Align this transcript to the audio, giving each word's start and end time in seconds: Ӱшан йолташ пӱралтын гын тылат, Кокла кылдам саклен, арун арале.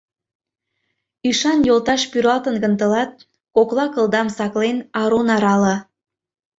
Ӱшан 1.29 1.59
йолташ 1.67 2.01
пӱралтын 2.11 2.55
гын 2.63 2.73
тылат, 2.79 3.11
Кокла 3.55 3.85
кылдам 3.93 4.27
саклен, 4.37 4.77
арун 5.01 5.27
арале. 5.35 5.75